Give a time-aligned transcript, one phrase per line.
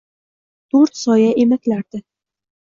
[0.71, 2.03] To’rt soya emaklardi